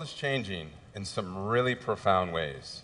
world 0.00 0.08
is 0.08 0.14
changing 0.14 0.70
in 0.94 1.04
some 1.04 1.46
really 1.46 1.74
profound 1.74 2.32
ways. 2.32 2.82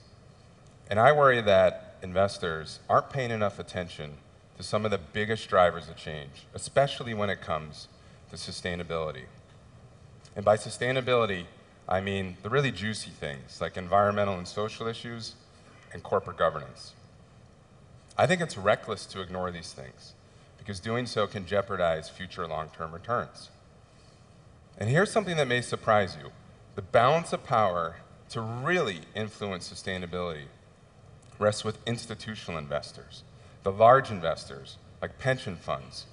And 0.90 1.00
I 1.00 1.12
worry 1.12 1.40
that 1.40 1.96
investors 2.02 2.80
aren't 2.90 3.08
paying 3.08 3.30
enough 3.30 3.58
attention 3.58 4.18
to 4.58 4.62
some 4.62 4.84
of 4.84 4.90
the 4.90 4.98
biggest 4.98 5.48
drivers 5.48 5.88
of 5.88 5.96
change, 5.96 6.44
especially 6.52 7.14
when 7.14 7.30
it 7.30 7.40
comes 7.40 7.88
to 8.30 8.36
sustainability. 8.36 9.24
And 10.34 10.44
by 10.44 10.58
sustainability, 10.58 11.46
I 11.88 12.02
mean 12.02 12.36
the 12.42 12.50
really 12.50 12.70
juicy 12.70 13.10
things 13.10 13.62
like 13.62 13.78
environmental 13.78 14.36
and 14.36 14.46
social 14.46 14.86
issues 14.86 15.36
and 15.94 16.02
corporate 16.02 16.36
governance. 16.36 16.92
I 18.18 18.26
think 18.26 18.42
it's 18.42 18.58
reckless 18.58 19.06
to 19.06 19.22
ignore 19.22 19.50
these 19.50 19.72
things 19.72 20.12
because 20.58 20.80
doing 20.80 21.06
so 21.06 21.26
can 21.26 21.46
jeopardize 21.46 22.10
future 22.10 22.46
long 22.46 22.68
term 22.76 22.92
returns. 22.92 23.48
And 24.76 24.90
here's 24.90 25.10
something 25.10 25.38
that 25.38 25.48
may 25.48 25.62
surprise 25.62 26.18
you 26.22 26.30
the 26.76 26.82
balance 26.82 27.32
of 27.32 27.42
power 27.42 27.96
to 28.28 28.40
really 28.40 29.00
influence 29.14 29.72
sustainability 29.72 30.44
rests 31.38 31.64
with 31.64 31.78
institutional 31.86 32.58
investors, 32.58 33.24
the 33.62 33.72
large 33.72 34.10
investors 34.10 34.76
like 35.00 35.18
pension 35.18 35.56
funds, 35.56 36.04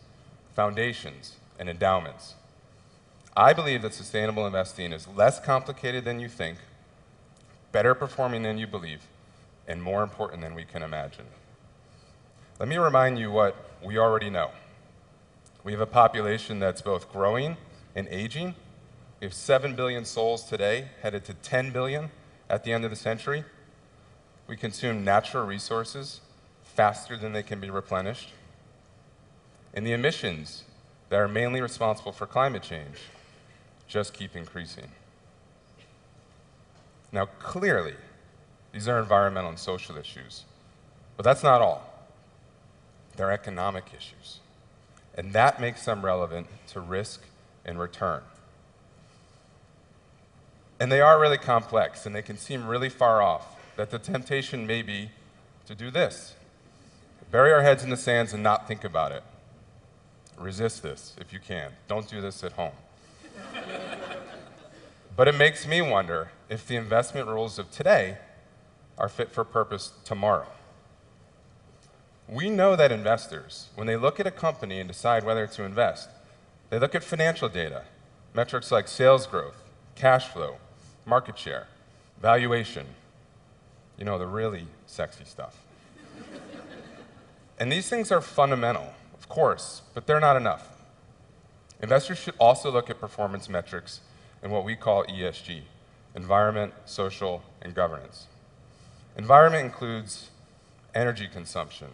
foundations, 0.55 1.35
and 1.59 1.69
endowments. 1.69 2.35
I 3.35 3.51
believe 3.51 3.81
that 3.81 3.93
sustainable 3.93 4.47
investing 4.47 4.93
is 4.93 5.05
less 5.07 5.37
complicated 5.37 6.05
than 6.05 6.21
you 6.21 6.29
think, 6.29 6.59
better 7.73 7.93
performing 7.93 8.43
than 8.43 8.57
you 8.57 8.67
believe, 8.67 9.01
and 9.67 9.83
more 9.83 10.01
important 10.01 10.41
than 10.41 10.55
we 10.55 10.63
can 10.63 10.81
imagine. 10.81 11.25
Let 12.57 12.69
me 12.69 12.77
remind 12.77 13.19
you 13.19 13.31
what 13.31 13.55
we 13.83 13.97
already 13.97 14.29
know. 14.29 14.51
We 15.65 15.73
have 15.73 15.81
a 15.81 15.85
population 15.85 16.59
that's 16.59 16.81
both 16.81 17.11
growing 17.11 17.57
and 17.95 18.07
aging. 18.09 18.55
We 19.23 19.27
have 19.27 19.33
7 19.33 19.73
billion 19.73 20.03
souls 20.03 20.43
today, 20.43 20.89
headed 21.01 21.23
to 21.23 21.33
10 21.33 21.71
billion 21.71 22.11
at 22.49 22.65
the 22.65 22.73
end 22.73 22.83
of 22.83 22.89
the 22.89 22.97
century. 22.97 23.45
We 24.47 24.57
consume 24.57 25.05
natural 25.05 25.45
resources 25.45 26.19
faster 26.65 27.15
than 27.15 27.31
they 27.31 27.41
can 27.41 27.61
be 27.61 27.69
replenished. 27.69 28.31
And 29.73 29.87
the 29.87 29.93
emissions 29.93 30.65
that 31.07 31.15
are 31.21 31.29
mainly 31.29 31.61
responsible 31.61 32.11
for 32.11 32.27
climate 32.27 32.63
change 32.63 32.97
just 33.87 34.13
keep 34.13 34.35
increasing. 34.35 34.91
Now, 37.13 37.27
clearly, 37.39 37.95
these 38.73 38.89
are 38.89 38.99
environmental 38.99 39.51
and 39.51 39.57
social 39.57 39.95
issues, 39.95 40.43
but 41.15 41.23
that's 41.23 41.43
not 41.43 41.61
all. 41.61 42.09
They're 43.15 43.31
economic 43.31 43.85
issues, 43.95 44.41
and 45.15 45.31
that 45.31 45.61
makes 45.61 45.85
them 45.85 46.03
relevant 46.03 46.47
to 46.73 46.81
risk 46.81 47.21
and 47.63 47.79
return. 47.79 48.23
And 50.79 50.91
they 50.91 51.01
are 51.01 51.19
really 51.19 51.37
complex, 51.37 52.05
and 52.05 52.15
they 52.15 52.21
can 52.21 52.37
seem 52.37 52.67
really 52.67 52.89
far 52.89 53.21
off, 53.21 53.55
that 53.75 53.89
the 53.89 53.99
temptation 53.99 54.67
may 54.67 54.81
be 54.81 55.11
to 55.65 55.75
do 55.75 55.89
this 55.89 56.35
bury 57.33 57.51
our 57.51 57.63
heads 57.63 57.83
in 57.83 57.89
the 57.89 57.97
sands 57.97 58.31
and 58.31 58.43
not 58.43 58.67
think 58.67 58.83
about 58.83 59.11
it. 59.11 59.23
Resist 60.37 60.83
this 60.83 61.15
if 61.19 61.33
you 61.33 61.39
can. 61.39 61.71
Don't 61.87 62.07
do 62.07 62.21
this 62.21 62.43
at 62.43 62.51
home. 62.51 62.73
but 65.15 65.27
it 65.27 65.33
makes 65.33 65.65
me 65.65 65.81
wonder 65.81 66.29
if 66.47 66.67
the 66.67 66.75
investment 66.75 67.27
rules 67.27 67.57
of 67.57 67.71
today 67.71 68.19
are 68.99 69.09
fit 69.09 69.31
for 69.31 69.43
purpose 69.43 69.93
tomorrow. 70.05 70.45
We 72.27 72.51
know 72.51 72.75
that 72.75 72.91
investors, 72.91 73.69
when 73.73 73.87
they 73.87 73.97
look 73.97 74.19
at 74.19 74.27
a 74.27 74.31
company 74.31 74.79
and 74.79 74.87
decide 74.87 75.23
whether 75.23 75.47
to 75.47 75.63
invest, 75.63 76.09
they 76.69 76.77
look 76.77 76.93
at 76.93 77.03
financial 77.03 77.49
data, 77.49 77.85
metrics 78.35 78.71
like 78.71 78.87
sales 78.87 79.25
growth, 79.25 79.62
cash 79.95 80.27
flow, 80.27 80.57
market 81.05 81.37
share, 81.37 81.67
valuation, 82.21 82.85
you 83.97 84.05
know, 84.05 84.17
the 84.17 84.27
really 84.27 84.67
sexy 84.85 85.25
stuff. 85.25 85.63
and 87.59 87.71
these 87.71 87.89
things 87.89 88.11
are 88.11 88.21
fundamental, 88.21 88.93
of 89.13 89.29
course, 89.29 89.81
but 89.93 90.07
they're 90.07 90.19
not 90.19 90.35
enough. 90.35 90.69
Investors 91.81 92.17
should 92.17 92.35
also 92.39 92.71
look 92.71 92.89
at 92.89 92.99
performance 92.99 93.49
metrics 93.49 94.01
in 94.41 94.51
what 94.51 94.63
we 94.63 94.75
call 94.75 95.03
ESG 95.05 95.63
environment, 96.15 96.73
social, 96.85 97.41
and 97.61 97.73
governance. 97.73 98.27
Environment 99.17 99.65
includes 99.65 100.29
energy 100.93 101.27
consumption, 101.27 101.87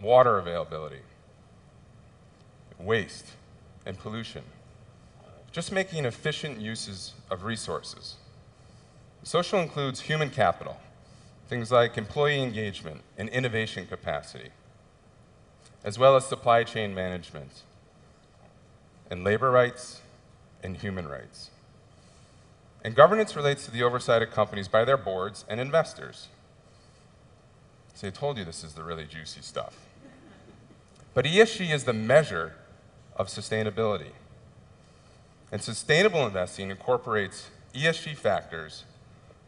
water 0.00 0.38
availability, 0.38 1.02
waste, 2.78 3.26
and 3.86 3.98
pollution. 3.98 4.42
Just 5.52 5.70
making 5.70 6.06
efficient 6.06 6.60
uses 6.60 7.12
of 7.30 7.44
resources. 7.44 8.16
Social 9.22 9.60
includes 9.60 10.00
human 10.00 10.30
capital, 10.30 10.78
things 11.46 11.70
like 11.70 11.98
employee 11.98 12.42
engagement 12.42 13.02
and 13.18 13.28
innovation 13.28 13.86
capacity, 13.86 14.48
as 15.84 15.98
well 15.98 16.16
as 16.16 16.24
supply 16.24 16.64
chain 16.64 16.94
management, 16.94 17.62
and 19.10 19.22
labor 19.24 19.50
rights 19.50 20.00
and 20.62 20.78
human 20.78 21.06
rights. 21.06 21.50
And 22.82 22.94
governance 22.94 23.36
relates 23.36 23.66
to 23.66 23.70
the 23.70 23.82
oversight 23.82 24.22
of 24.22 24.30
companies 24.30 24.68
by 24.68 24.86
their 24.86 24.96
boards 24.96 25.44
and 25.48 25.60
investors. 25.60 26.28
See, 27.94 28.06
I 28.06 28.10
told 28.10 28.38
you 28.38 28.44
this 28.44 28.64
is 28.64 28.72
the 28.72 28.82
really 28.82 29.04
juicy 29.04 29.42
stuff. 29.42 29.76
But 31.12 31.26
ESG 31.26 31.72
is 31.72 31.84
the 31.84 31.92
measure 31.92 32.54
of 33.14 33.28
sustainability. 33.28 34.12
And 35.52 35.62
sustainable 35.62 36.26
investing 36.26 36.70
incorporates 36.70 37.50
ESG 37.74 38.16
factors 38.16 38.84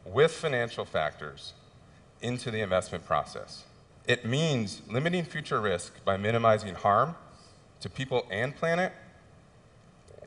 with 0.04 0.32
financial 0.32 0.84
factors 0.84 1.54
into 2.20 2.50
the 2.50 2.60
investment 2.60 3.06
process. 3.06 3.65
It 4.06 4.26
means 4.26 4.82
limiting 4.87 5.25
future 5.25 5.62
risk 5.62 6.04
by 6.04 6.19
minimizing 6.19 6.75
harm 6.75 7.16
to 7.81 7.88
people 7.88 8.26
and 8.31 8.54
planet, 8.54 8.93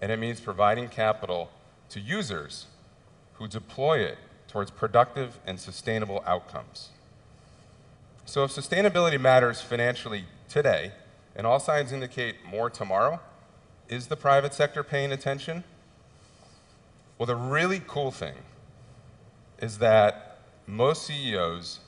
and 0.01 0.11
it 0.11 0.17
means 0.17 0.39
providing 0.39 0.89
capital 0.89 1.51
to 1.89 1.99
users 1.99 2.65
who 3.33 3.47
deploy 3.47 3.99
it 3.99 4.17
towards 4.47 4.71
productive 4.71 5.39
and 5.45 5.59
sustainable 5.59 6.23
outcomes. 6.25 6.89
So 8.25 8.43
if 8.43 8.51
sustainability 8.51 9.21
matters 9.21 9.61
financially 9.61 10.25
today, 10.49 10.91
and 11.35 11.45
all 11.45 11.59
signs 11.59 11.91
indicate 11.91 12.37
more 12.49 12.71
tomorrow, 12.71 13.19
is 13.89 14.07
the 14.07 14.15
private 14.15 14.53
sector 14.53 14.83
paying 14.83 15.11
attention? 15.11 15.63
Well, 17.17 17.25
the 17.25 17.35
really 17.35 17.81
cool 17.85 18.11
thing 18.11 18.35
is 19.59 19.79
that 19.79 20.39
most 20.65 21.03
CEOs 21.07 21.79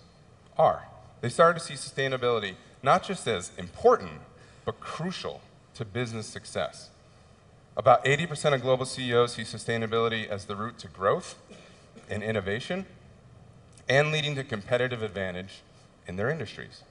are. 0.57 0.87
They 1.21 1.29
started 1.29 1.59
to 1.59 1.65
see 1.65 1.73
sustainability 1.75 2.55
not 2.81 3.03
just 3.03 3.27
as 3.27 3.51
important, 3.57 4.21
but 4.65 4.79
crucial 4.79 5.41
to 5.75 5.85
business 5.85 6.27
success. 6.27 6.89
About 7.75 8.03
80% 8.05 8.53
of 8.53 8.61
global 8.61 8.85
CEOs 8.85 9.33
see 9.33 9.43
sustainability 9.43 10.27
as 10.27 10.45
the 10.45 10.55
route 10.55 10.77
to 10.79 10.87
growth 10.87 11.35
and 12.09 12.23
innovation 12.23 12.85
and 13.87 14.11
leading 14.11 14.35
to 14.35 14.43
competitive 14.43 15.03
advantage 15.03 15.61
in 16.07 16.15
their 16.15 16.29
industries. 16.29 16.83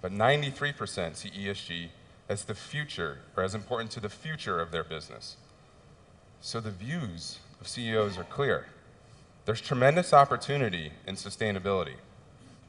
But 0.00 0.12
93% 0.12 1.16
see 1.16 1.30
ESG 1.30 1.88
as 2.30 2.44
the 2.44 2.54
future, 2.54 3.18
or 3.36 3.42
as 3.42 3.56
important 3.56 3.90
to 3.90 3.98
the 3.98 4.08
future 4.08 4.60
of 4.60 4.70
their 4.70 4.84
business. 4.84 5.36
So 6.40 6.60
the 6.60 6.70
views 6.70 7.40
of 7.60 7.66
CEOs 7.66 8.16
are 8.16 8.24
clear. 8.24 8.66
There's 9.46 9.60
tremendous 9.60 10.12
opportunity 10.12 10.92
in 11.08 11.16
sustainability. 11.16 11.96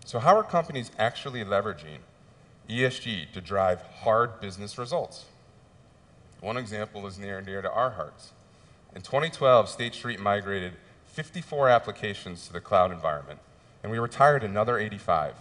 So, 0.04 0.18
how 0.18 0.36
are 0.36 0.44
companies 0.44 0.90
actually 0.98 1.44
leveraging 1.44 2.00
ESG 2.68 3.32
to 3.34 3.40
drive 3.40 3.84
hard 4.02 4.42
business 4.42 4.80
results? 4.80 5.26
One 6.40 6.58
example 6.58 7.06
is 7.06 7.20
near 7.20 7.38
and 7.38 7.46
dear 7.46 7.62
to 7.62 7.72
our 7.72 7.92
hearts. 7.92 8.32
In 8.96 9.04
2012, 9.04 9.70
State 9.70 9.94
Street 9.94 10.20
migrated 10.20 10.74
54 11.06 11.70
applications 11.70 12.48
to 12.48 12.54
the 12.54 12.62
cloud 12.62 12.92
environment, 12.92 13.40
and 13.84 13.92
we 13.92 14.00
retired 14.00 14.44
another 14.44 14.80
85. 14.80 15.36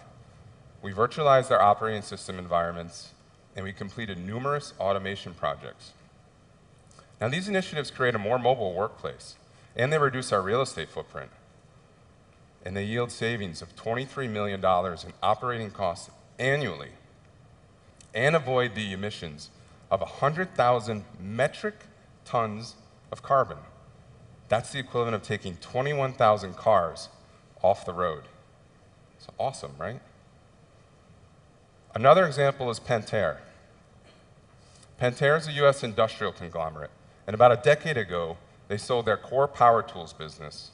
We 0.83 0.93
virtualized 0.93 1.51
our 1.51 1.63
operating 1.63 2.03
system 2.03 2.39
environments, 2.39 3.13
and 3.57 3.65
we 3.65 3.73
completed 3.73 4.19
numerous 4.19 4.73
automation 4.79 5.35
projects. 5.35 5.93
Now, 7.21 7.29
these 7.29 7.49
initiatives 7.49 7.91
create 7.91 8.15
a 8.15 8.19
more 8.19 8.39
mobile 8.39 8.73
workplace, 8.73 9.37
and 9.77 9.93
they 9.93 9.99
reduce 9.99 10.33
our 10.33 10.41
real 10.41 10.63
estate 10.63 10.89
footprint. 10.89 11.31
And 12.65 12.77
they 12.77 12.85
yield 12.85 13.11
savings 13.11 13.63
of 13.63 13.77
$23 13.77 14.31
million 14.31 14.65
in 14.65 15.13
operating 15.23 15.71
costs 15.71 16.11
annually 16.39 16.91
and 18.15 18.35
avoid 18.35 18.75
the 18.75 18.93
emissions 18.93 19.51
of 19.91 20.01
100,000 20.01 21.05
metric 21.21 21.75
tons 22.25 22.77
of 23.13 23.23
carbon. 23.23 23.59
That's 24.49 24.73
the 24.73 24.79
equivalent 24.79 25.15
of 25.15 25.23
taking 25.23 25.57
21,000 25.57 26.57
cars 26.57 27.09
off 27.63 27.85
the 27.85 27.93
road. 27.93 28.25
It's 29.17 29.29
awesome, 29.39 29.73
right? 29.79 30.01
Another 31.95 32.25
example 32.25 32.71
is 32.71 32.79
Pentair. 32.79 33.39
Pentair 35.01 35.37
is 35.37 35.49
a 35.49 35.53
US 35.65 35.83
industrial 35.83 36.33
conglomerate, 36.33 36.93
and 37.27 37.35
about 37.35 37.51
a 37.51 37.57
decade 37.57 37.97
ago, 37.97 38.37
they 38.69 38.77
sold 38.77 39.07
their 39.07 39.17
core 39.17 39.49
power 39.49 39.83
tools 39.83 40.13
business 40.13 40.71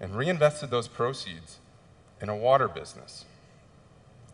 and 0.00 0.16
reinvested 0.16 0.70
those 0.70 0.88
proceeds 0.88 1.58
in 2.20 2.28
a 2.28 2.34
water 2.34 2.66
business. 2.66 3.24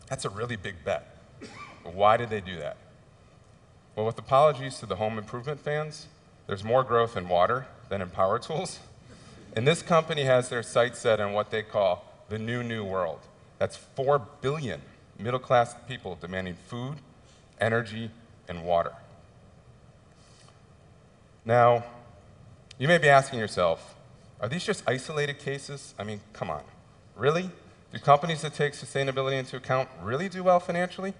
That's 0.08 0.24
a 0.24 0.30
really 0.30 0.56
big 0.56 0.76
bet. 0.82 1.14
Why 1.82 2.16
did 2.16 2.30
they 2.30 2.40
do 2.40 2.56
that? 2.56 2.78
Well, 3.94 4.06
with 4.06 4.18
apologies 4.18 4.78
to 4.78 4.86
the 4.86 4.96
home 4.96 5.18
improvement 5.18 5.60
fans, 5.60 6.06
there's 6.46 6.64
more 6.64 6.82
growth 6.82 7.18
in 7.18 7.28
water 7.28 7.66
than 7.90 8.00
in 8.00 8.10
power 8.10 8.38
tools. 8.38 8.78
And 9.56 9.68
this 9.68 9.82
company 9.82 10.24
has 10.24 10.48
their 10.48 10.64
sights 10.64 10.98
set 10.98 11.20
on 11.20 11.32
what 11.32 11.52
they 11.52 11.62
call 11.62 12.04
the 12.28 12.40
new, 12.40 12.64
new 12.64 12.82
world. 12.82 13.20
That's 13.60 13.76
4 13.76 14.18
billion 14.40 14.80
middle 15.18 15.38
class 15.38 15.74
people 15.88 16.18
demanding 16.20 16.56
food, 16.68 16.96
energy, 17.60 18.10
and 18.48 18.64
water. 18.64 18.92
Now, 21.44 21.84
you 22.78 22.88
may 22.88 22.98
be 22.98 23.08
asking 23.08 23.38
yourself, 23.38 23.94
are 24.40 24.48
these 24.48 24.64
just 24.64 24.82
isolated 24.86 25.38
cases? 25.38 25.94
I 25.98 26.04
mean, 26.04 26.20
come 26.32 26.50
on. 26.50 26.62
Really? 27.16 27.50
Do 27.92 27.98
companies 28.00 28.42
that 28.42 28.54
take 28.54 28.72
sustainability 28.72 29.38
into 29.38 29.56
account 29.56 29.88
really 30.02 30.28
do 30.28 30.42
well 30.42 30.58
financially? 30.58 31.14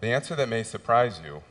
The 0.00 0.08
answer 0.08 0.34
that 0.34 0.48
may 0.48 0.62
surprise 0.62 1.20
you 1.24 1.42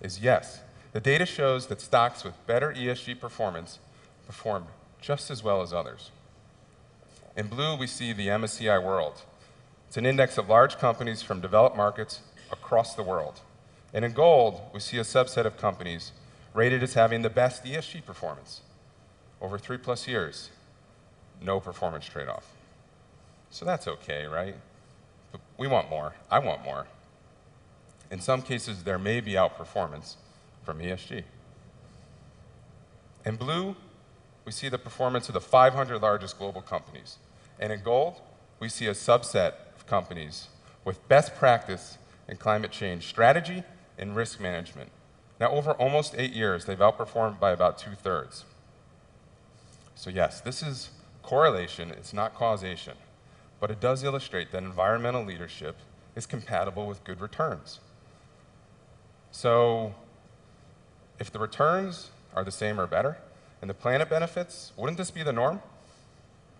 is 0.00 0.20
yes. 0.20 0.60
The 0.92 1.00
data 1.00 1.26
shows 1.26 1.66
that 1.66 1.80
stocks 1.80 2.24
with 2.24 2.34
better 2.46 2.72
ESG 2.72 3.20
performance 3.20 3.78
perform 4.26 4.66
just 5.00 5.30
as 5.30 5.42
well 5.42 5.62
as 5.62 5.72
others. 5.72 6.10
In 7.36 7.48
blue, 7.48 7.76
we 7.76 7.86
see 7.86 8.12
the 8.12 8.28
MSCI 8.28 8.82
World. 8.82 9.22
It's 9.88 9.96
an 9.96 10.06
index 10.06 10.38
of 10.38 10.48
large 10.48 10.78
companies 10.78 11.22
from 11.22 11.40
developed 11.40 11.76
markets 11.76 12.20
across 12.50 12.94
the 12.94 13.02
world. 13.02 13.40
And 13.94 14.04
in 14.04 14.12
gold, 14.12 14.60
we 14.74 14.80
see 14.80 14.98
a 14.98 15.02
subset 15.02 15.46
of 15.46 15.56
companies 15.56 16.12
rated 16.54 16.82
as 16.82 16.94
having 16.94 17.22
the 17.22 17.30
best 17.30 17.64
ESG 17.64 18.04
performance 18.04 18.62
over 19.40 19.58
three 19.58 19.78
plus 19.78 20.08
years. 20.08 20.50
No 21.40 21.60
performance 21.60 22.06
trade 22.06 22.28
off. 22.28 22.52
So 23.50 23.64
that's 23.64 23.86
okay, 23.86 24.26
right? 24.26 24.56
But 25.32 25.40
we 25.58 25.66
want 25.66 25.88
more. 25.88 26.14
I 26.30 26.38
want 26.38 26.64
more. 26.64 26.86
In 28.10 28.20
some 28.20 28.42
cases, 28.42 28.84
there 28.84 28.98
may 28.98 29.20
be 29.20 29.32
outperformance 29.32 30.14
from 30.64 30.78
ESG. 30.78 31.24
In 33.24 33.36
blue, 33.36 33.76
we 34.44 34.52
see 34.52 34.68
the 34.68 34.78
performance 34.78 35.28
of 35.28 35.34
the 35.34 35.40
500 35.40 36.00
largest 36.00 36.38
global 36.38 36.62
companies. 36.62 37.18
And 37.58 37.72
in 37.72 37.82
gold, 37.82 38.20
we 38.60 38.68
see 38.68 38.86
a 38.86 38.92
subset 38.92 39.54
companies 39.86 40.48
with 40.84 41.06
best 41.08 41.34
practice 41.34 41.98
in 42.28 42.36
climate 42.36 42.70
change 42.70 43.06
strategy 43.06 43.62
and 43.98 44.16
risk 44.16 44.40
management. 44.40 44.90
Now, 45.38 45.50
over 45.50 45.72
almost 45.72 46.14
eight 46.16 46.32
years, 46.32 46.64
they've 46.64 46.78
outperformed 46.78 47.38
by 47.38 47.52
about 47.52 47.78
two 47.78 47.92
thirds. 47.92 48.44
So, 49.94 50.10
yes, 50.10 50.40
this 50.40 50.62
is 50.62 50.90
correlation, 51.22 51.90
it's 51.90 52.12
not 52.12 52.34
causation, 52.34 52.94
but 53.60 53.70
it 53.70 53.80
does 53.80 54.02
illustrate 54.04 54.52
that 54.52 54.62
environmental 54.62 55.24
leadership 55.24 55.76
is 56.14 56.26
compatible 56.26 56.86
with 56.86 57.04
good 57.04 57.20
returns. 57.20 57.80
So, 59.30 59.94
if 61.18 61.30
the 61.30 61.38
returns 61.38 62.10
are 62.34 62.44
the 62.44 62.50
same 62.50 62.80
or 62.80 62.86
better, 62.86 63.18
and 63.60 63.68
the 63.68 63.74
planet 63.74 64.08
benefits, 64.08 64.72
wouldn't 64.76 64.98
this 64.98 65.10
be 65.10 65.22
the 65.22 65.32
norm? 65.32 65.60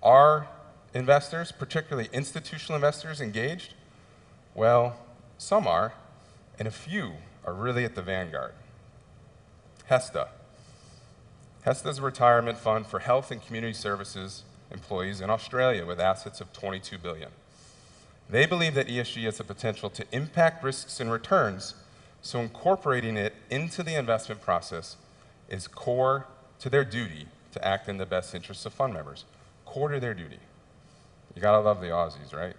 Are 0.02 0.48
investors, 0.94 1.52
particularly 1.52 2.08
institutional 2.12 2.76
investors, 2.76 3.20
engaged? 3.20 3.74
Well, 4.54 4.98
some 5.38 5.66
are, 5.66 5.92
and 6.58 6.66
a 6.66 6.70
few 6.70 7.14
are 7.44 7.52
really 7.52 7.84
at 7.84 7.94
the 7.94 8.02
vanguard. 8.02 8.52
HESTA. 9.90 10.28
HESTA 11.64 11.88
is 11.88 11.98
a 11.98 12.02
retirement 12.02 12.58
fund 12.58 12.86
for 12.86 13.00
health 13.00 13.30
and 13.30 13.44
community 13.44 13.74
services 13.74 14.44
employees 14.70 15.20
in 15.20 15.30
Australia 15.30 15.86
with 15.86 16.00
assets 16.00 16.40
of 16.40 16.52
22 16.52 16.98
billion. 16.98 17.30
They 18.28 18.46
believe 18.46 18.74
that 18.74 18.88
ESG 18.88 19.22
has 19.24 19.38
the 19.38 19.44
potential 19.44 19.88
to 19.90 20.04
impact 20.10 20.64
risks 20.64 20.98
and 20.98 21.10
returns, 21.10 21.74
so 22.20 22.40
incorporating 22.40 23.16
it 23.16 23.34
into 23.50 23.82
the 23.82 23.94
investment 23.94 24.40
process 24.40 24.96
is 25.48 25.68
core 25.68 26.26
to 26.58 26.68
their 26.68 26.84
duty 26.84 27.26
to 27.52 27.64
act 27.64 27.88
in 27.88 27.98
the 27.98 28.06
best 28.06 28.34
interests 28.34 28.66
of 28.66 28.72
fund 28.72 28.94
members. 28.94 29.24
Core 29.64 29.90
to 29.90 30.00
their 30.00 30.14
duty. 30.14 30.38
You 31.36 31.42
gotta 31.42 31.60
love 31.60 31.82
the 31.82 31.88
Aussies, 31.88 32.34
right? 32.34 32.56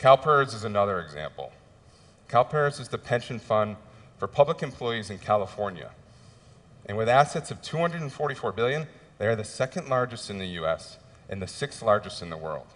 CalPERS 0.00 0.52
is 0.52 0.64
another 0.64 1.00
example. 1.00 1.52
CalPERS 2.28 2.80
is 2.80 2.88
the 2.88 2.98
pension 2.98 3.38
fund 3.38 3.76
for 4.18 4.26
public 4.26 4.60
employees 4.62 5.08
in 5.08 5.18
California. 5.18 5.92
And 6.84 6.98
with 6.98 7.08
assets 7.08 7.52
of 7.52 7.62
244 7.62 8.52
billion, 8.52 8.88
they 9.18 9.28
are 9.28 9.36
the 9.36 9.44
second 9.44 9.88
largest 9.88 10.28
in 10.28 10.38
the 10.38 10.48
US 10.60 10.98
and 11.28 11.40
the 11.40 11.46
sixth 11.46 11.80
largest 11.80 12.20
in 12.20 12.28
the 12.28 12.36
world. 12.36 12.66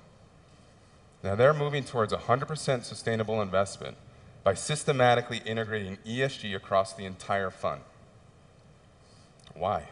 Now 1.25 1.35
they're 1.35 1.53
moving 1.53 1.83
towards 1.83 2.13
100% 2.13 2.85
sustainable 2.85 3.43
investment 3.43 3.97
by 4.45 4.55
systematically 4.55 5.43
integrating 5.45 5.99
ESG 6.07 6.55
across 6.55 6.93
the 6.93 7.05
entire 7.05 7.51
fund. 7.51 7.81
Why? 9.55 9.89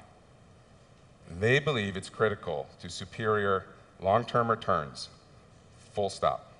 They 1.30 1.58
believe 1.58 1.96
it's 1.96 2.08
critical 2.08 2.68
to 2.80 2.88
superior 2.88 3.66
long-term 4.00 4.50
returns. 4.50 5.08
Full 5.92 6.10
stop. 6.10 6.52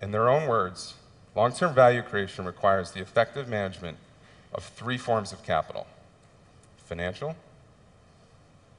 In 0.00 0.10
their 0.10 0.28
own 0.28 0.48
words, 0.48 0.94
long-term 1.34 1.74
value 1.74 2.02
creation 2.02 2.44
requires 2.44 2.92
the 2.92 3.00
effective 3.00 3.48
management 3.48 3.98
of 4.52 4.64
three 4.64 4.98
forms 4.98 5.32
of 5.32 5.42
capital. 5.42 5.86
Financial, 6.76 7.36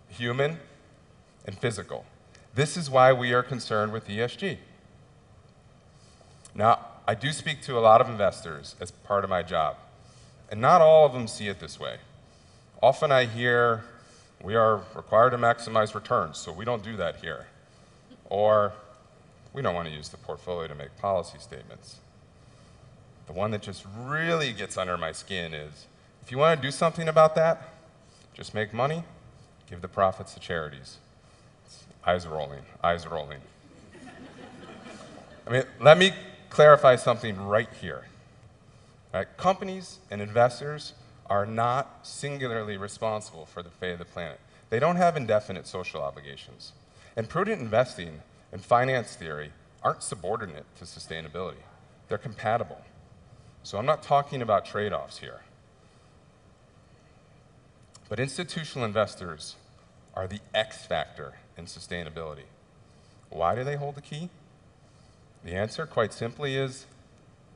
human, 0.07 0.59
and 1.45 1.57
physical. 1.57 2.05
This 2.53 2.77
is 2.77 2.89
why 2.89 3.11
we 3.11 3.33
are 3.33 3.43
concerned 3.43 3.91
with 3.91 4.07
ESG. 4.07 4.57
Now, 6.53 6.79
I 7.07 7.13
do 7.13 7.31
speak 7.31 7.61
to 7.63 7.77
a 7.77 7.81
lot 7.81 8.01
of 8.01 8.09
investors 8.09 8.75
as 8.79 8.91
part 8.91 9.23
of 9.23 9.29
my 9.29 9.43
job, 9.43 9.75
and 10.49 10.61
not 10.61 10.81
all 10.81 11.05
of 11.05 11.13
them 11.13 11.27
see 11.27 11.47
it 11.47 11.59
this 11.59 11.79
way. 11.79 11.97
Often 12.81 13.11
I 13.11 13.25
hear, 13.25 13.83
we 14.41 14.55
are 14.55 14.81
required 14.95 15.31
to 15.31 15.37
maximize 15.37 15.95
returns, 15.95 16.37
so 16.37 16.51
we 16.51 16.65
don't 16.65 16.83
do 16.83 16.95
that 16.97 17.17
here. 17.17 17.47
Or, 18.29 18.73
we 19.53 19.61
don't 19.61 19.75
want 19.75 19.87
to 19.87 19.93
use 19.93 20.09
the 20.09 20.17
portfolio 20.17 20.67
to 20.67 20.75
make 20.75 20.97
policy 20.97 21.37
statements. 21.39 21.97
The 23.27 23.33
one 23.33 23.51
that 23.51 23.61
just 23.61 23.85
really 23.97 24.53
gets 24.53 24.77
under 24.77 24.97
my 24.97 25.11
skin 25.11 25.53
is, 25.53 25.87
if 26.21 26.31
you 26.31 26.37
want 26.37 26.59
to 26.59 26.67
do 26.67 26.71
something 26.71 27.07
about 27.07 27.35
that, 27.35 27.69
just 28.33 28.53
make 28.53 28.73
money 28.73 29.03
Give 29.69 29.81
the 29.81 29.87
profits 29.87 30.33
to 30.35 30.39
charities. 30.39 30.97
Eyes 32.05 32.27
rolling, 32.27 32.61
eyes 32.83 33.07
rolling. 33.07 33.39
I 35.47 35.49
mean, 35.49 35.63
let 35.79 35.97
me 35.97 36.11
clarify 36.49 36.95
something 36.97 37.39
right 37.47 37.69
here. 37.81 38.05
Right? 39.13 39.25
Companies 39.37 39.99
and 40.11 40.21
investors 40.21 40.93
are 41.29 41.45
not 41.45 41.99
singularly 42.03 42.77
responsible 42.77 43.45
for 43.45 43.63
the 43.63 43.69
fate 43.69 43.93
of 43.93 43.99
the 43.99 44.05
planet. 44.05 44.39
They 44.69 44.79
don't 44.79 44.95
have 44.97 45.17
indefinite 45.17 45.67
social 45.67 46.01
obligations. 46.01 46.73
And 47.15 47.29
prudent 47.29 47.61
investing 47.61 48.21
and 48.51 48.63
finance 48.63 49.15
theory 49.15 49.51
aren't 49.83 50.03
subordinate 50.03 50.65
to 50.77 50.85
sustainability. 50.85 51.63
They're 52.07 52.17
compatible. 52.17 52.81
So 53.63 53.77
I'm 53.77 53.85
not 53.85 54.03
talking 54.03 54.41
about 54.41 54.65
trade 54.65 54.93
offs 54.93 55.19
here. 55.19 55.41
But 58.09 58.19
institutional 58.19 58.85
investors 58.85 59.55
are 60.13 60.27
the 60.27 60.39
X 60.53 60.85
factor 60.85 61.33
in 61.57 61.65
sustainability. 61.65 62.45
Why 63.29 63.55
do 63.55 63.63
they 63.63 63.75
hold 63.75 63.95
the 63.95 64.01
key? 64.01 64.29
The 65.43 65.53
answer, 65.53 65.85
quite 65.85 66.13
simply, 66.13 66.55
is 66.55 66.85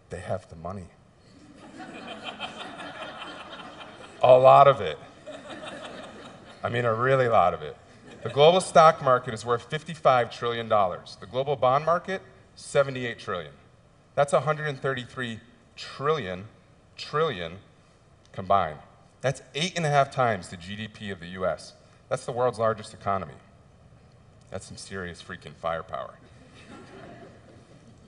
they 0.09 0.19
have 0.19 0.49
the 0.49 0.55
money. 0.55 0.87
A 4.21 4.37
lot 4.37 4.67
of 4.67 4.81
it. 4.81 4.97
I 6.63 6.69
mean, 6.69 6.85
a 6.85 6.93
really 6.93 7.27
lot 7.27 7.53
of 7.53 7.61
it. 7.61 7.75
The 8.21 8.29
global 8.29 8.59
stock 8.59 9.01
market 9.01 9.33
is 9.33 9.45
worth 9.45 9.69
$55 9.69 10.31
trillion. 10.31 10.67
The 10.67 11.27
global 11.29 11.55
bond 11.55 11.85
market, 11.85 12.21
78 12.55 13.17
trillion. 13.17 13.53
That's 14.15 14.33
133 14.33 15.39
trillion, 15.77 16.45
trillion 16.97 17.53
combined. 18.33 18.79
That's 19.21 19.41
eight 19.55 19.73
and 19.77 19.85
a 19.85 19.89
half 19.89 20.11
times 20.11 20.49
the 20.49 20.57
GDP 20.57 21.11
of 21.11 21.21
the 21.21 21.27
US. 21.27 21.73
That's 22.09 22.25
the 22.25 22.33
world's 22.33 22.59
largest 22.59 22.93
economy. 22.93 23.35
That's 24.51 24.65
some 24.65 24.77
serious 24.77 25.21
freaking 25.21 25.53
firepower. 25.53 26.15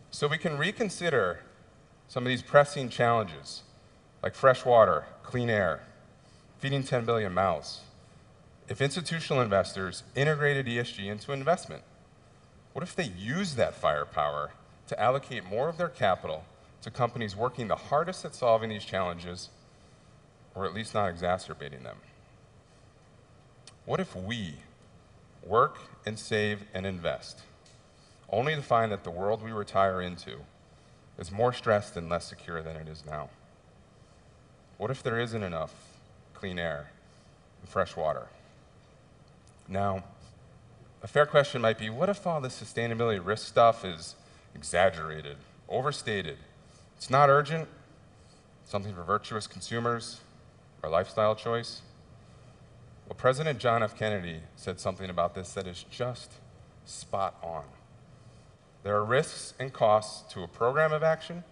so 0.10 0.28
we 0.28 0.38
can 0.38 0.58
reconsider 0.58 1.40
some 2.08 2.24
of 2.24 2.28
these 2.28 2.42
pressing 2.42 2.90
challenges, 2.90 3.62
like 4.22 4.36
fresh 4.36 4.66
water, 4.66 5.06
clean 5.24 5.50
air, 5.50 5.84
feeding 6.62 6.84
10 6.84 7.06
billion 7.06 7.34
mouths. 7.34 7.82
If 8.70 8.82
institutional 8.82 9.42
investors 9.42 10.04
integrated 10.16 10.68
ESG 10.68 11.08
into 11.08 11.34
investment, 11.34 11.82
what 12.72 12.84
if 12.84 12.96
they 12.96 13.12
use 13.18 13.56
that 13.56 13.74
firepower 13.74 14.52
to 14.88 15.00
allocate 15.00 15.44
more 15.44 15.70
of 15.70 15.78
their 15.78 15.90
capital 15.90 16.46
to 16.84 16.92
companies 16.92 17.36
working 17.36 17.68
the 17.68 17.76
hardest 17.76 18.24
at 18.26 18.36
solving 18.36 18.70
these 18.70 18.86
challenges 18.86 19.50
or 20.54 20.66
at 20.66 20.74
least 20.74 20.94
not 20.94 21.10
exacerbating 21.10 21.82
them. 21.82 21.98
What 23.86 24.00
if 24.00 24.16
we 24.16 24.56
work 25.44 25.80
and 26.06 26.20
save 26.20 26.66
and 26.76 26.86
invest, 26.86 27.42
only 28.30 28.54
to 28.56 28.62
find 28.62 28.92
that 28.92 29.04
the 29.04 29.10
world 29.10 29.42
we 29.42 29.52
retire 29.52 30.00
into 30.00 30.42
is 31.18 31.32
more 31.32 31.54
stressed 31.54 31.98
and 31.98 32.08
less 32.08 32.28
secure 32.28 32.62
than 32.62 32.76
it 32.76 32.88
is 32.88 33.04
now? 33.04 33.30
What 34.78 34.92
if 34.92 35.02
there 35.02 35.20
isn't 35.20 35.44
enough 35.44 35.91
clean 36.42 36.58
air 36.58 36.90
and 37.62 37.70
fresh 37.70 37.96
water? 37.96 38.28
Now, 39.68 40.04
a 41.04 41.08
fair 41.08 41.28
question 41.28 41.62
might 41.62 41.78
be 41.78 41.88
what 41.88 42.10
if 42.10 42.26
all 42.26 42.42
this 42.42 42.60
sustainability 42.60 43.24
risk 43.24 43.48
stuff 43.48 43.86
is 43.86 44.16
exaggerated, 44.56 45.38
overstated? 45.70 46.40
It's 46.98 47.12
not 47.12 47.30
urgent, 47.30 47.70
something 48.66 48.96
for 48.96 49.04
virtuous 49.04 49.46
consumers, 49.46 50.22
or 50.82 50.90
lifestyle 50.90 51.36
choice? 51.36 51.82
Well, 53.08 53.16
President 53.16 53.60
John 53.60 53.84
F. 53.84 53.96
Kennedy 53.96 54.40
said 54.56 54.80
something 54.80 55.12
about 55.12 55.36
this 55.36 55.54
that 55.54 55.68
is 55.68 55.86
just 55.92 56.32
spot 56.86 57.36
on. 57.44 57.66
There 58.82 58.96
are 58.96 59.06
risks 59.06 59.54
and 59.60 59.72
costs 59.72 60.34
to 60.34 60.42
a 60.42 60.48
program 60.48 60.92
of 60.92 61.04
action, 61.04 61.44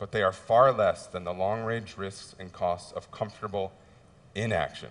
but 0.00 0.12
they 0.12 0.22
are 0.22 0.32
far 0.32 0.72
less 0.72 1.06
than 1.06 1.24
the 1.24 1.32
long 1.32 1.62
range 1.62 1.96
risks 1.98 2.34
and 2.40 2.52
costs 2.52 2.90
of 2.90 3.12
comfortable 3.12 3.70
inaction. 4.34 4.88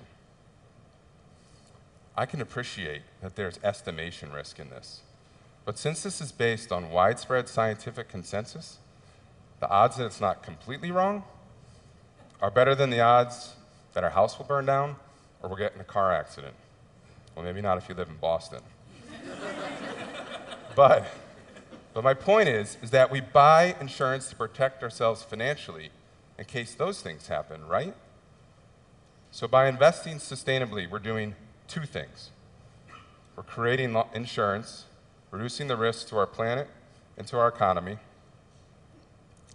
I 2.15 2.27
can 2.27 2.41
appreciate 2.41 3.01
that 3.21 3.35
there's 3.35 3.59
estimation 3.63 4.31
risk 4.31 4.59
in 4.59 4.69
this, 4.69 5.01
but 5.65 5.79
since 5.79 6.03
this 6.03 6.21
is 6.21 6.31
based 6.31 6.71
on 6.71 6.91
widespread 6.91 7.49
scientific 7.49 8.07
consensus, 8.07 8.77
the 9.59 9.69
odds 9.69 9.97
that 9.97 10.05
it's 10.05 10.21
not 10.21 10.43
completely 10.43 10.91
wrong 10.91 11.23
are 12.39 12.51
better 12.51 12.75
than 12.75 12.91
the 12.91 13.01
odds 13.01 13.55
that 13.93 14.03
our 14.03 14.11
house 14.11 14.37
will 14.37 14.45
burn 14.45 14.67
down 14.67 14.95
or 15.41 15.49
we'll 15.49 15.57
get 15.57 15.73
in 15.73 15.81
a 15.81 15.85
car 15.85 16.13
accident. 16.13 16.53
Well, 17.35 17.43
maybe 17.43 17.61
not 17.61 17.77
if 17.77 17.89
you 17.89 17.95
live 17.95 18.09
in 18.09 18.17
Boston. 18.17 18.61
but, 20.75 21.05
but 21.93 22.03
my 22.03 22.13
point 22.13 22.49
is, 22.49 22.77
is 22.81 22.91
that 22.91 23.11
we 23.11 23.21
buy 23.21 23.75
insurance 23.79 24.29
to 24.29 24.35
protect 24.35 24.83
ourselves 24.83 25.23
financially 25.23 25.89
in 26.37 26.45
case 26.45 26.75
those 26.75 27.01
things 27.01 27.27
happen, 27.27 27.65
right? 27.67 27.95
So 29.31 29.47
by 29.47 29.67
investing 29.67 30.17
sustainably, 30.17 30.89
we're 30.89 30.99
doing 30.99 31.35
two 31.67 31.85
things. 31.85 32.31
We're 33.35 33.43
creating 33.43 33.95
insurance, 34.13 34.85
reducing 35.31 35.67
the 35.67 35.77
risks 35.77 36.09
to 36.09 36.17
our 36.17 36.27
planet 36.27 36.67
and 37.17 37.27
to 37.27 37.37
our 37.37 37.47
economy, 37.47 37.97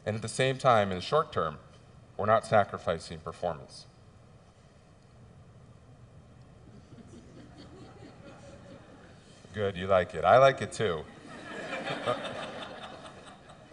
and 0.06 0.16
at 0.16 0.22
the 0.22 0.28
same 0.28 0.58
time, 0.58 0.90
in 0.90 0.98
the 0.98 1.02
short 1.02 1.32
term, 1.32 1.58
we're 2.16 2.26
not 2.26 2.46
sacrificing 2.46 3.18
performance. 3.18 3.86
Good, 9.54 9.76
you 9.76 9.86
like 9.86 10.14
it. 10.14 10.24
I 10.24 10.38
like 10.38 10.60
it 10.60 10.72
too. 10.72 11.04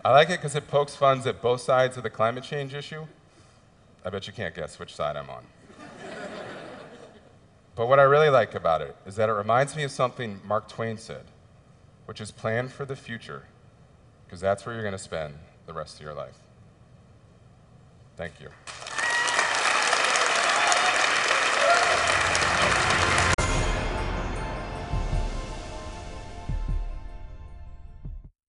I 0.04 0.12
like 0.12 0.30
it 0.30 0.40
because 0.40 0.56
it 0.56 0.68
pokes 0.68 0.96
funds 0.96 1.28
at 1.28 1.42
both 1.42 1.62
sides 1.62 1.96
of 1.98 2.04
the 2.04 2.10
climate 2.10 2.44
change 2.44 2.74
issue. 2.74 3.06
I 4.04 4.10
bet 4.10 4.26
you 4.26 4.34
can't 4.34 4.56
guess 4.56 4.80
which 4.80 4.96
side 4.96 5.16
I'm 5.16 5.30
on. 5.30 5.46
but 7.76 7.88
what 7.88 8.00
I 8.00 8.04
really 8.04 8.30
like 8.30 8.56
about 8.56 8.82
it 8.82 8.96
is 9.06 9.16
that 9.16 9.30
it 9.30 9.34
reminds 9.34 9.76
me 9.76 9.84
of 9.84 9.92
something 9.92 10.42
Mark 10.44 10.68
Twain 10.68 10.98
said, 10.98 11.26
which 12.06 12.20
is 12.20 12.32
plan 12.32 12.68
for 12.68 12.84
the 12.84 12.96
future, 12.96 13.44
because 14.26 14.42
that's 14.42 14.66
where 14.66 14.74
you're 14.74 14.84
going 14.84 14.94
to 14.94 14.98
spend 14.98 15.36
the 15.68 15.74
rest 15.74 15.98
of 15.98 16.02
your 16.02 16.16
life. 16.16 16.38
Thank 18.18 18.40
you. 18.40 18.50